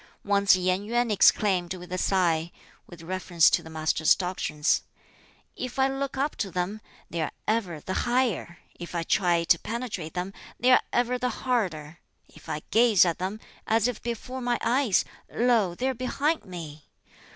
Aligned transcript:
Once 0.25 0.55
Yen 0.55 0.83
Yuen 0.83 1.11
exclaimed 1.11 1.75
with 1.75 1.91
a 1.91 1.97
sigh 1.99 2.51
(with 2.87 3.03
reference 3.03 3.51
to 3.51 3.61
the 3.61 3.69
Master's 3.69 4.15
doctrines), 4.15 4.81
"If 5.55 5.77
I 5.77 5.89
look 5.89 6.17
up 6.17 6.35
to 6.37 6.49
them, 6.49 6.81
they 7.11 7.21
are 7.21 7.31
ever 7.47 7.79
the 7.79 7.93
higher; 7.93 8.57
if 8.73 8.95
I 8.95 9.03
try 9.03 9.43
to 9.43 9.59
penetrate 9.59 10.15
them, 10.15 10.33
they 10.59 10.71
are 10.71 10.81
ever 10.91 11.19
the 11.19 11.29
harder; 11.29 11.99
if 12.27 12.49
I 12.49 12.63
gaze 12.71 13.05
at 13.05 13.19
them 13.19 13.39
as 13.67 13.87
if 13.87 14.01
before 14.01 14.41
my 14.41 14.57
eyes, 14.63 15.05
lo, 15.29 15.75
they 15.75 15.87
are 15.87 15.93
behind 15.93 16.45
me! 16.45 16.89